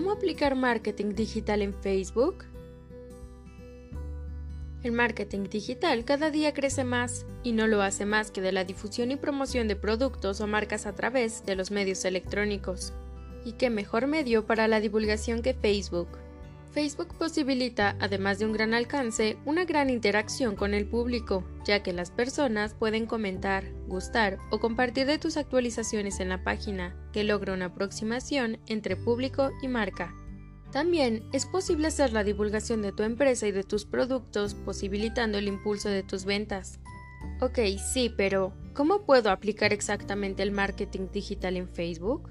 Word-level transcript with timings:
¿Cómo 0.00 0.12
aplicar 0.12 0.54
marketing 0.56 1.14
digital 1.14 1.60
en 1.60 1.74
Facebook? 1.74 2.46
El 4.82 4.92
marketing 4.92 5.50
digital 5.50 6.06
cada 6.06 6.30
día 6.30 6.54
crece 6.54 6.84
más 6.84 7.26
y 7.42 7.52
no 7.52 7.66
lo 7.66 7.82
hace 7.82 8.06
más 8.06 8.30
que 8.30 8.40
de 8.40 8.50
la 8.50 8.64
difusión 8.64 9.10
y 9.10 9.16
promoción 9.16 9.68
de 9.68 9.76
productos 9.76 10.40
o 10.40 10.46
marcas 10.46 10.86
a 10.86 10.94
través 10.94 11.44
de 11.44 11.54
los 11.54 11.70
medios 11.70 12.02
electrónicos. 12.06 12.94
¿Y 13.44 13.52
qué 13.52 13.68
mejor 13.68 14.06
medio 14.06 14.46
para 14.46 14.68
la 14.68 14.80
divulgación 14.80 15.42
que 15.42 15.52
Facebook? 15.52 16.08
Facebook 16.72 17.16
posibilita, 17.18 17.96
además 17.98 18.38
de 18.38 18.46
un 18.46 18.52
gran 18.52 18.74
alcance, 18.74 19.36
una 19.44 19.64
gran 19.64 19.90
interacción 19.90 20.54
con 20.54 20.72
el 20.72 20.86
público, 20.86 21.44
ya 21.64 21.82
que 21.82 21.92
las 21.92 22.12
personas 22.12 22.74
pueden 22.74 23.06
comentar, 23.06 23.64
gustar 23.88 24.38
o 24.52 24.60
compartir 24.60 25.06
de 25.06 25.18
tus 25.18 25.36
actualizaciones 25.36 26.20
en 26.20 26.28
la 26.28 26.44
página, 26.44 26.96
que 27.12 27.24
logra 27.24 27.54
una 27.54 27.66
aproximación 27.66 28.60
entre 28.66 28.94
público 28.96 29.50
y 29.62 29.68
marca. 29.68 30.14
También 30.70 31.28
es 31.32 31.44
posible 31.44 31.88
hacer 31.88 32.12
la 32.12 32.22
divulgación 32.22 32.82
de 32.82 32.92
tu 32.92 33.02
empresa 33.02 33.48
y 33.48 33.52
de 33.52 33.64
tus 33.64 33.84
productos, 33.84 34.54
posibilitando 34.54 35.38
el 35.38 35.48
impulso 35.48 35.88
de 35.88 36.04
tus 36.04 36.24
ventas. 36.24 36.78
Ok, 37.40 37.58
sí, 37.92 38.14
pero 38.16 38.52
¿cómo 38.74 39.04
puedo 39.04 39.30
aplicar 39.30 39.72
exactamente 39.72 40.44
el 40.44 40.52
marketing 40.52 41.08
digital 41.12 41.56
en 41.56 41.68
Facebook? 41.68 42.30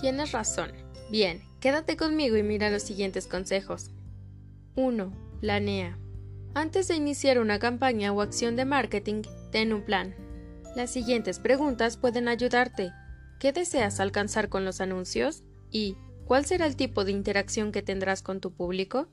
Tienes 0.00 0.32
razón. 0.32 0.72
Bien, 1.10 1.42
quédate 1.64 1.96
conmigo 1.96 2.36
y 2.36 2.42
mira 2.42 2.68
los 2.68 2.82
siguientes 2.82 3.26
consejos. 3.26 3.90
1. 4.76 5.10
Planea. 5.40 5.98
Antes 6.52 6.88
de 6.88 6.96
iniciar 6.96 7.38
una 7.38 7.58
campaña 7.58 8.12
o 8.12 8.20
acción 8.20 8.54
de 8.54 8.66
marketing, 8.66 9.22
ten 9.50 9.72
un 9.72 9.80
plan. 9.80 10.14
Las 10.76 10.90
siguientes 10.90 11.38
preguntas 11.38 11.96
pueden 11.96 12.28
ayudarte. 12.28 12.92
¿Qué 13.40 13.52
deseas 13.52 13.98
alcanzar 13.98 14.50
con 14.50 14.66
los 14.66 14.82
anuncios? 14.82 15.42
¿Y 15.70 15.96
cuál 16.26 16.44
será 16.44 16.66
el 16.66 16.76
tipo 16.76 17.02
de 17.02 17.12
interacción 17.12 17.72
que 17.72 17.80
tendrás 17.80 18.20
con 18.20 18.42
tu 18.42 18.52
público? 18.52 19.08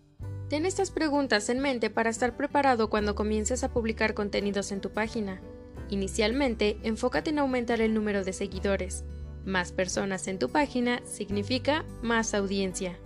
Ten 0.50 0.66
estas 0.66 0.92
preguntas 0.92 1.48
en 1.48 1.60
mente 1.60 1.90
para 1.90 2.10
estar 2.10 2.36
preparado 2.36 2.90
cuando 2.90 3.16
comiences 3.16 3.64
a 3.64 3.72
publicar 3.72 4.14
contenidos 4.14 4.74
en 4.74 4.82
tu 4.82 4.90
página. 4.90 5.40
Inicialmente, 5.90 6.78
enfócate 6.84 7.30
en 7.30 7.40
aumentar 7.40 7.80
el 7.80 7.94
número 7.94 8.26
de 8.26 8.34
seguidores. 8.34 9.06
Más 9.46 9.72
personas 9.72 10.28
en 10.28 10.38
tu 10.38 10.50
página 10.50 11.02
significa 11.06 11.84
más 12.02 12.34
audiencia. 12.34 12.98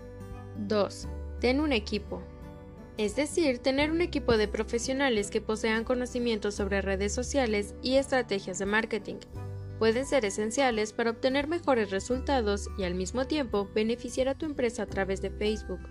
2. 0.58 1.08
Ten 1.40 1.60
un 1.60 1.72
equipo. 1.72 2.22
Es 2.98 3.16
decir, 3.16 3.60
tener 3.60 3.92
un 3.92 4.02
equipo 4.02 4.38
de 4.38 4.48
profesionales 4.48 5.30
que 5.30 5.42
posean 5.42 5.84
conocimientos 5.84 6.56
sobre 6.56 6.82
redes 6.82 7.14
sociales 7.14 7.76
y 7.82 7.96
estrategias 7.96 8.60
de 8.60 8.66
marketing. 8.66 9.18
Pueden 9.80 10.06
ser 10.06 10.24
esenciales 10.24 10.94
para 10.94 11.12
obtener 11.12 11.48
mejores 11.48 11.92
resultados 11.92 12.70
y 12.78 12.84
al 12.84 12.96
mismo 12.96 13.28
tiempo 13.28 13.70
beneficiar 13.74 14.30
a 14.30 14.36
tu 14.36 14.46
empresa 14.46 14.84
a 14.84 14.88
través 14.88 15.22
de 15.22 15.32
Facebook. 15.32 15.82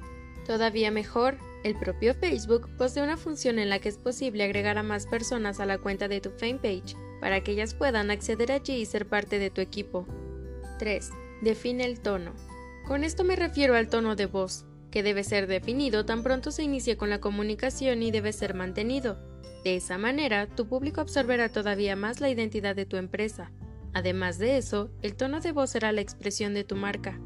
Todavía 0.47 0.91
mejor, 0.91 1.39
el 1.63 1.75
propio 1.75 2.15
Facebook 2.15 2.69
posee 2.77 3.03
una 3.03 3.17
función 3.17 3.59
en 3.59 3.71
la 3.71 3.79
que 3.79 3.89
es 3.89 3.99
posible 3.99 4.45
agregar 4.45 4.79
a 4.79 4.83
más 4.83 5.07
personas 5.07 5.61
a 5.61 5.67
la 5.67 5.79
cuenta 5.79 6.09
de 6.09 6.21
tu 6.21 6.31
fanpage 6.31 6.97
para 7.21 7.43
que 7.43 7.53
ellas 7.53 7.75
puedan 7.75 8.11
acceder 8.11 8.53
allí 8.53 8.75
y 8.75 8.87
ser 8.87 9.07
parte 9.07 9.39
de 9.39 9.51
tu 9.51 9.61
equipo. 9.61 10.07
3. 10.79 11.11
Define 11.43 11.85
el 11.85 12.01
tono. 12.01 12.33
Con 12.87 13.05
esto 13.05 13.25
me 13.25 13.37
refiero 13.37 13.75
al 13.75 13.89
tono 13.89 14.17
de 14.17 14.27
voz, 14.27 14.67
que 14.91 15.03
debe 15.03 15.25
ser 15.25 15.47
definido 15.47 16.05
tan 16.05 16.23
pronto 16.23 16.51
se 16.51 16.63
inicie 16.63 16.97
con 16.97 17.11
la 17.11 17.21
comunicación 17.21 18.03
y 18.03 18.11
debe 18.11 18.33
ser 18.33 18.55
mantenido. 18.55 19.19
De 19.65 19.77
esa 19.77 19.97
manera, 19.99 20.47
tu 20.47 20.69
público 20.69 21.01
absorberá 21.01 21.49
todavía 21.49 21.97
más 21.97 22.21
la 22.21 22.29
identidad 22.29 22.77
de 22.77 22.87
tu 22.87 22.97
empresa. 22.97 23.51
Además 23.95 24.39
de 24.39 24.59
eso, 24.59 24.91
el 25.03 25.17
tono 25.17 25.41
de 25.41 25.53
voz 25.53 25.71
será 25.71 25.93
la 25.93 26.03
expresión 26.03 26.53
de 26.53 26.65
tu 26.65 26.77
marca. 26.77 27.19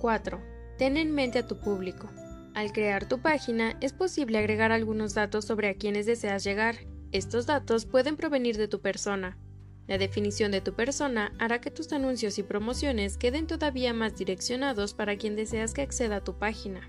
4. 0.00 0.40
Ten 0.78 0.96
en 0.96 1.12
mente 1.12 1.40
a 1.40 1.46
tu 1.46 1.60
público. 1.60 2.08
Al 2.54 2.72
crear 2.72 3.06
tu 3.06 3.20
página, 3.20 3.76
es 3.82 3.92
posible 3.92 4.38
agregar 4.38 4.72
algunos 4.72 5.12
datos 5.12 5.44
sobre 5.44 5.68
a 5.68 5.74
quienes 5.74 6.06
deseas 6.06 6.42
llegar. 6.42 6.76
Estos 7.12 7.46
datos 7.46 7.84
pueden 7.84 8.16
provenir 8.16 8.56
de 8.56 8.68
tu 8.68 8.80
persona, 8.80 9.38
la 9.86 9.98
definición 9.98 10.50
de 10.50 10.60
tu 10.60 10.72
persona 10.72 11.32
hará 11.38 11.60
que 11.60 11.70
tus 11.70 11.92
anuncios 11.92 12.38
y 12.38 12.42
promociones 12.42 13.18
queden 13.18 13.46
todavía 13.46 13.92
más 13.92 14.16
direccionados 14.16 14.94
para 14.94 15.16
quien 15.16 15.36
deseas 15.36 15.74
que 15.74 15.82
acceda 15.82 16.16
a 16.16 16.24
tu 16.24 16.34
página. 16.34 16.88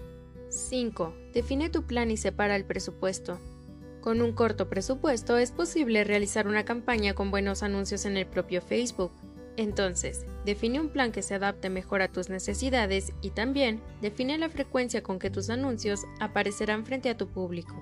5. 0.49 1.13
Define 1.33 1.69
tu 1.69 1.83
plan 1.83 2.09
y 2.09 2.17
separa 2.17 2.55
el 2.55 2.65
presupuesto. 2.65 3.39
Con 4.01 4.21
un 4.21 4.31
corto 4.31 4.69
presupuesto 4.69 5.37
es 5.37 5.51
posible 5.51 6.03
realizar 6.03 6.47
una 6.47 6.65
campaña 6.65 7.13
con 7.13 7.29
buenos 7.29 7.61
anuncios 7.61 8.05
en 8.05 8.17
el 8.17 8.25
propio 8.25 8.61
Facebook. 8.61 9.11
Entonces, 9.57 10.25
define 10.45 10.79
un 10.79 10.89
plan 10.89 11.11
que 11.11 11.21
se 11.21 11.33
adapte 11.33 11.69
mejor 11.69 12.01
a 12.01 12.11
tus 12.11 12.29
necesidades 12.29 13.11
y 13.21 13.31
también 13.31 13.81
define 14.01 14.37
la 14.37 14.49
frecuencia 14.49 15.03
con 15.03 15.19
que 15.19 15.29
tus 15.29 15.49
anuncios 15.49 16.05
aparecerán 16.19 16.85
frente 16.85 17.09
a 17.09 17.17
tu 17.17 17.27
público. 17.27 17.75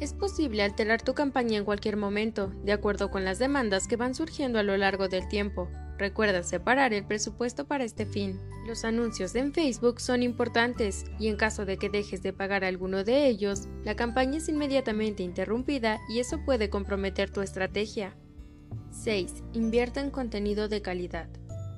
Es 0.00 0.14
posible 0.14 0.62
alterar 0.62 1.02
tu 1.02 1.12
campaña 1.12 1.58
en 1.58 1.66
cualquier 1.66 1.98
momento, 1.98 2.50
de 2.64 2.72
acuerdo 2.72 3.10
con 3.10 3.22
las 3.22 3.38
demandas 3.38 3.86
que 3.86 3.96
van 3.96 4.14
surgiendo 4.14 4.58
a 4.58 4.62
lo 4.62 4.78
largo 4.78 5.08
del 5.08 5.28
tiempo. 5.28 5.68
Recuerda 5.98 6.42
separar 6.42 6.94
el 6.94 7.04
presupuesto 7.04 7.66
para 7.66 7.84
este 7.84 8.06
fin. 8.06 8.40
Los 8.66 8.86
anuncios 8.86 9.34
en 9.34 9.52
Facebook 9.52 10.00
son 10.00 10.22
importantes 10.22 11.04
y 11.18 11.28
en 11.28 11.36
caso 11.36 11.66
de 11.66 11.76
que 11.76 11.90
dejes 11.90 12.22
de 12.22 12.32
pagar 12.32 12.64
alguno 12.64 13.04
de 13.04 13.26
ellos, 13.26 13.68
la 13.84 13.94
campaña 13.94 14.38
es 14.38 14.48
inmediatamente 14.48 15.22
interrumpida 15.22 15.98
y 16.08 16.20
eso 16.20 16.42
puede 16.46 16.70
comprometer 16.70 17.30
tu 17.30 17.42
estrategia. 17.42 18.16
6. 18.92 19.42
Invierte 19.52 20.00
en 20.00 20.10
contenido 20.10 20.68
de 20.68 20.80
calidad. 20.80 21.28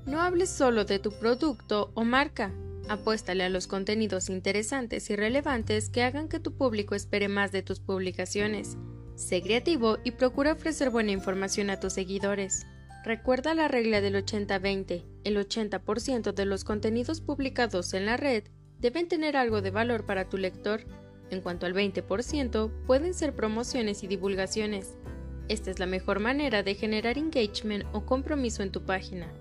No 0.07 0.21
hables 0.21 0.51
solo 0.51 0.85
de 0.85 1.01
tu 1.01 1.11
producto 1.11 1.91
o 1.95 2.05
marca, 2.05 2.53
Apuéstale 2.89 3.45
a 3.45 3.49
los 3.49 3.67
contenidos 3.67 4.29
interesantes 4.29 5.09
y 5.11 5.17
relevantes 5.17 5.89
que 5.89 6.03
hagan 6.03 6.29
que 6.29 6.41
tu 6.41 6.55
público 6.57 6.95
espere 6.95 7.29
más 7.29 7.53
de 7.53 7.63
tus 7.63 7.81
publicaciones. 7.81 8.77
Sé 9.15 9.43
creativo 9.43 9.99
y 10.05 10.13
procura 10.13 10.53
ofrecer 10.53 10.91
buena 10.91 11.13
información 11.13 11.71
a 11.71 11.79
tus 11.79 11.93
seguidores. 11.93 12.67
Recuerda 13.05 13.55
la 13.55 13.69
regla 13.69 14.01
del 14.01 14.15
80-20. 14.15 15.05
El 15.25 15.37
80% 15.37 16.33
de 16.33 16.45
los 16.45 16.65
contenidos 16.65 17.21
publicados 17.21 17.95
en 17.95 18.07
la 18.07 18.17
red 18.17 18.45
deben 18.79 19.09
tener 19.09 19.37
algo 19.37 19.63
de 19.63 19.71
valor 19.71 20.05
para 20.05 20.29
tu 20.29 20.37
lector. 20.37 20.85
En 21.31 21.41
cuanto 21.41 21.67
al 21.67 21.75
20%, 21.75 22.71
pueden 22.87 23.15
ser 23.15 23.35
promociones 23.35 24.03
y 24.03 24.07
divulgaciones. 24.07 24.97
Esta 25.49 25.71
es 25.71 25.79
la 25.79 25.87
mejor 25.87 26.21
manera 26.21 26.63
de 26.63 26.75
generar 26.75 27.19
engagement 27.19 27.85
o 27.93 28.07
compromiso 28.07 28.63
en 28.63 28.71
tu 28.71 28.85
página. 28.85 29.33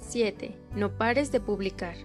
7. 0.00 0.56
No 0.74 0.96
pares 0.96 1.32
de 1.32 1.40
publicar. 1.40 1.96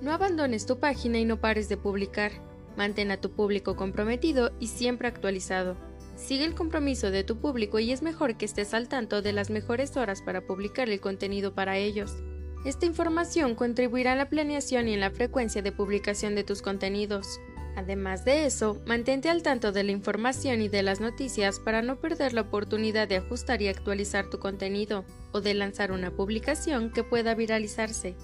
No 0.00 0.12
abandones 0.12 0.64
tu 0.64 0.78
página 0.78 1.18
y 1.18 1.24
no 1.24 1.40
pares 1.40 1.68
de 1.68 1.76
publicar. 1.76 2.30
Mantén 2.76 3.10
a 3.10 3.20
tu 3.20 3.32
público 3.32 3.74
comprometido 3.74 4.52
y 4.60 4.68
siempre 4.68 5.08
actualizado. 5.08 5.76
Sigue 6.16 6.44
el 6.44 6.54
compromiso 6.54 7.10
de 7.10 7.24
tu 7.24 7.38
público 7.38 7.80
y 7.80 7.90
es 7.90 8.02
mejor 8.02 8.36
que 8.36 8.44
estés 8.44 8.74
al 8.74 8.88
tanto 8.88 9.22
de 9.22 9.32
las 9.32 9.50
mejores 9.50 9.96
horas 9.96 10.22
para 10.22 10.40
publicar 10.40 10.88
el 10.88 11.00
contenido 11.00 11.54
para 11.54 11.78
ellos. 11.78 12.16
Esta 12.64 12.86
información 12.86 13.54
contribuirá 13.54 14.12
a 14.12 14.16
la 14.16 14.28
planeación 14.28 14.88
y 14.88 14.94
en 14.94 15.00
la 15.00 15.10
frecuencia 15.10 15.62
de 15.62 15.72
publicación 15.72 16.34
de 16.34 16.44
tus 16.44 16.62
contenidos. 16.62 17.40
Además 17.76 18.24
de 18.24 18.46
eso, 18.46 18.82
mantente 18.86 19.28
al 19.28 19.42
tanto 19.42 19.70
de 19.70 19.84
la 19.84 19.92
información 19.92 20.60
y 20.60 20.68
de 20.68 20.82
las 20.82 21.00
noticias 21.00 21.60
para 21.60 21.82
no 21.82 22.00
perder 22.00 22.32
la 22.32 22.40
oportunidad 22.42 23.06
de 23.06 23.16
ajustar 23.16 23.62
y 23.62 23.68
actualizar 23.68 24.30
tu 24.30 24.40
contenido 24.40 25.04
o 25.30 25.40
de 25.40 25.54
lanzar 25.54 25.92
una 25.92 26.10
publicación 26.10 26.92
que 26.92 27.04
pueda 27.04 27.34
viralizarse. 27.34 28.16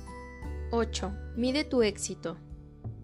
8. 0.75 1.13
Mide 1.37 1.63
tu 1.63 1.85
éxito. 1.85 2.37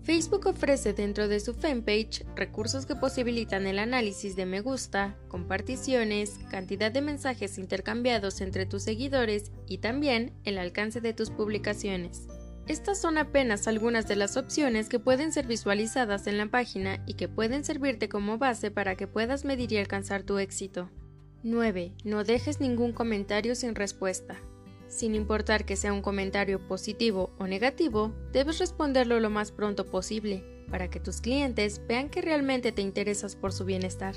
Facebook 0.02 0.46
ofrece 0.46 0.92
dentro 0.92 1.28
de 1.28 1.38
su 1.38 1.54
fanpage 1.54 2.24
recursos 2.34 2.84
que 2.84 2.96
posibilitan 2.96 3.64
el 3.68 3.78
análisis 3.78 4.34
de 4.34 4.44
me 4.44 4.60
gusta, 4.60 5.16
comparticiones, 5.28 6.40
cantidad 6.50 6.90
de 6.90 7.00
mensajes 7.00 7.58
intercambiados 7.58 8.40
entre 8.40 8.66
tus 8.66 8.82
seguidores 8.82 9.52
y 9.68 9.78
también 9.78 10.32
el 10.42 10.58
alcance 10.58 11.00
de 11.00 11.12
tus 11.12 11.30
publicaciones. 11.30 12.26
Estas 12.66 13.00
son 13.00 13.18
apenas 13.18 13.68
algunas 13.68 14.08
de 14.08 14.16
las 14.16 14.36
opciones 14.36 14.88
que 14.88 14.98
pueden 14.98 15.32
ser 15.32 15.46
visualizadas 15.46 16.26
en 16.26 16.38
la 16.38 16.46
página 16.46 17.00
y 17.06 17.14
que 17.14 17.28
pueden 17.28 17.62
servirte 17.62 18.08
como 18.08 18.36
base 18.36 18.72
para 18.72 18.96
que 18.96 19.06
puedas 19.06 19.44
medir 19.44 19.72
y 19.72 19.76
alcanzar 19.76 20.24
tu 20.24 20.38
éxito. 20.38 20.90
9. 21.44 21.92
No 22.02 22.24
dejes 22.24 22.58
ningún 22.58 22.92
comentario 22.92 23.54
sin 23.54 23.76
respuesta. 23.76 24.40
Sin 24.90 25.14
importar 25.14 25.64
que 25.64 25.76
sea 25.76 25.92
un 25.92 26.02
comentario 26.02 26.58
positivo 26.66 27.30
o 27.38 27.46
negativo, 27.46 28.12
debes 28.32 28.58
responderlo 28.58 29.20
lo 29.20 29.30
más 29.30 29.52
pronto 29.52 29.86
posible 29.86 30.44
para 30.68 30.90
que 30.90 30.98
tus 30.98 31.20
clientes 31.20 31.80
vean 31.86 32.10
que 32.10 32.20
realmente 32.20 32.72
te 32.72 32.82
interesas 32.82 33.36
por 33.36 33.52
su 33.52 33.64
bienestar. 33.64 34.16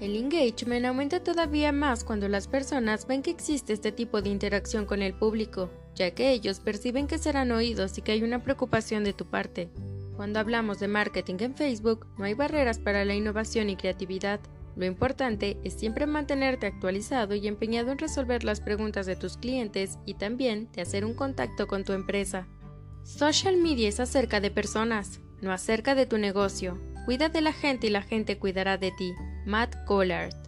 El 0.00 0.16
engagement 0.16 0.84
aumenta 0.84 1.22
todavía 1.22 1.70
más 1.70 2.02
cuando 2.02 2.28
las 2.28 2.48
personas 2.48 3.06
ven 3.06 3.22
que 3.22 3.30
existe 3.30 3.72
este 3.72 3.92
tipo 3.92 4.20
de 4.20 4.30
interacción 4.30 4.84
con 4.84 5.00
el 5.00 5.14
público, 5.14 5.70
ya 5.94 6.10
que 6.10 6.32
ellos 6.32 6.58
perciben 6.58 7.06
que 7.06 7.18
serán 7.18 7.52
oídos 7.52 7.96
y 7.96 8.02
que 8.02 8.12
hay 8.12 8.24
una 8.24 8.42
preocupación 8.42 9.04
de 9.04 9.12
tu 9.12 9.26
parte. 9.26 9.70
Cuando 10.16 10.40
hablamos 10.40 10.80
de 10.80 10.88
marketing 10.88 11.36
en 11.38 11.54
Facebook, 11.54 12.06
no 12.18 12.24
hay 12.24 12.34
barreras 12.34 12.78
para 12.78 13.04
la 13.04 13.14
innovación 13.14 13.70
y 13.70 13.76
creatividad. 13.76 14.40
Lo 14.76 14.84
importante 14.84 15.58
es 15.64 15.74
siempre 15.74 16.06
mantenerte 16.06 16.66
actualizado 16.66 17.34
y 17.34 17.48
empeñado 17.48 17.90
en 17.90 17.98
resolver 17.98 18.44
las 18.44 18.60
preguntas 18.60 19.06
de 19.06 19.16
tus 19.16 19.36
clientes 19.36 19.98
y 20.06 20.14
también 20.14 20.70
de 20.72 20.82
hacer 20.82 21.04
un 21.04 21.14
contacto 21.14 21.66
con 21.66 21.84
tu 21.84 21.92
empresa. 21.92 22.46
Social 23.02 23.56
media 23.56 23.88
es 23.88 24.00
acerca 24.00 24.40
de 24.40 24.50
personas. 24.50 25.20
no 25.40 25.52
acerca 25.52 25.94
de 25.94 26.04
tu 26.04 26.18
negocio. 26.18 26.78
Cuida 27.06 27.30
de 27.30 27.40
la 27.40 27.54
gente 27.54 27.86
y 27.86 27.90
la 27.90 28.02
gente 28.02 28.38
cuidará 28.38 28.76
de 28.76 28.92
ti. 28.92 29.14
Matt 29.46 29.74
Collard 29.86 30.39